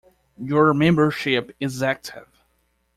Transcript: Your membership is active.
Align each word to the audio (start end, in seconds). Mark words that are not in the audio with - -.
Your 0.39 0.73
membership 0.73 1.55
is 1.59 1.83
active. 1.83 2.43